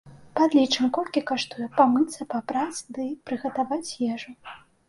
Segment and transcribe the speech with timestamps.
[0.37, 4.31] Падлічым, колькі каштуе памыцца, папраць ды прыгатаваць ежу.